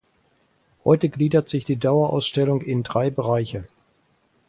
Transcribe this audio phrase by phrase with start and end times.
[0.83, 3.67] Heute gliedert sich die Dauerausstellung in drei Bereiche.